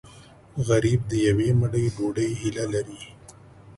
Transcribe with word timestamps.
غریب 0.67 1.01
د 1.11 1.13
یوې 1.27 1.49
مړۍ 1.59 1.85
ډوډۍ 1.95 2.29
هیله 2.41 2.65
لري 2.73 3.01